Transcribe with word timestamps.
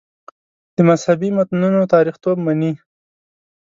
د 0.75 0.77
مذهبي 0.87 1.29
متنونو 1.37 1.89
تاریخیتوب 1.93 2.37
مني. 2.45 2.71